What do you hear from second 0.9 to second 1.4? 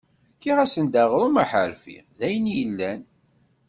aɣrum